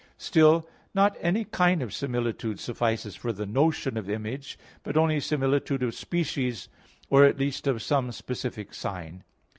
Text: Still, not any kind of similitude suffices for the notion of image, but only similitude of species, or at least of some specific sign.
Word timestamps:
Still, 0.17 0.67
not 0.95 1.15
any 1.21 1.45
kind 1.45 1.83
of 1.83 1.93
similitude 1.93 2.59
suffices 2.59 3.15
for 3.15 3.31
the 3.31 3.45
notion 3.45 3.97
of 3.97 4.09
image, 4.09 4.57
but 4.81 4.97
only 4.97 5.19
similitude 5.19 5.83
of 5.83 5.93
species, 5.93 6.69
or 7.11 7.23
at 7.23 7.37
least 7.37 7.67
of 7.67 7.83
some 7.83 8.11
specific 8.11 8.73
sign. 8.73 9.23